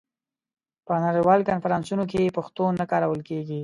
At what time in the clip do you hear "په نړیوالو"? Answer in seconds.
0.87-1.47